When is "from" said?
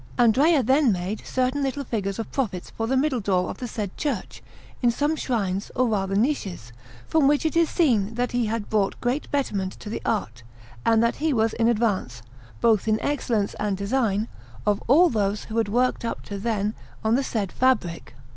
7.07-7.27